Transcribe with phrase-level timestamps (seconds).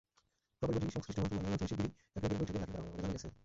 [0.59, 3.29] প্রকল্পটি-সংশ্লিষ্ট মন্ত্রণালয়ের মাধ্যমে শিগগিরই একনেকের বৈঠকে দাখিল করা হবে বলে জানা গেছে।